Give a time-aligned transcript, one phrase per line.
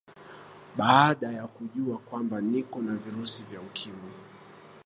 [0.77, 4.11] baada ya kujua kwamba niko na virusi vya ukimwi